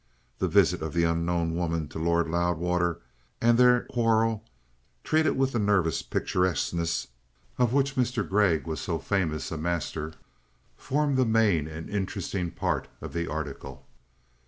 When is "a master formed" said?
9.51-11.17